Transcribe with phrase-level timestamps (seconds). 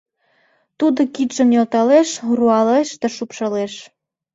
[0.79, 3.73] Тудо кидшым нӧлталеш, руалеш да шупшылеш...